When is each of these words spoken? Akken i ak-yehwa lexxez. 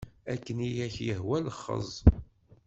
Akken 0.33 0.57
i 0.67 0.69
ak-yehwa 0.85 1.37
lexxez. 1.45 1.91